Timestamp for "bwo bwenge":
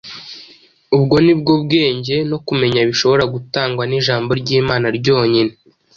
1.39-2.15